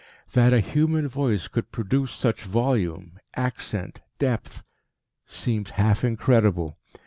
[0.33, 4.63] That a human voice could produce such volume, accent, depth,
[5.27, 6.79] seemed half incredible.